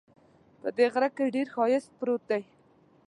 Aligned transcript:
په 0.61 0.69
دې 0.77 0.85
غره 0.93 1.09
کې 1.15 1.33
ډېر 1.35 1.47
ښایست 1.55 1.89
پروت 1.99 2.21
ده 2.29 2.39